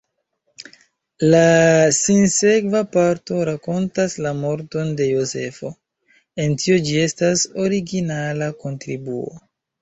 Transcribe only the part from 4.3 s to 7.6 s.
morton de Jozefo: en tio ĝi estas